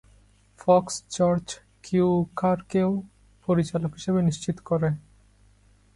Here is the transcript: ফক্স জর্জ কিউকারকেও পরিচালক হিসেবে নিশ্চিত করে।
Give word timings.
ফক্স 0.59 0.95
জর্জ 1.09 1.47
কিউকারকেও 1.83 2.91
পরিচালক 3.47 3.91
হিসেবে 3.95 4.19
নিশ্চিত 4.21 4.57
করে। 4.65 4.89